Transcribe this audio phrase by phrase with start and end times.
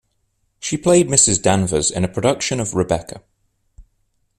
[0.59, 3.21] She played Mrs Danvers in a production of "Rebecca".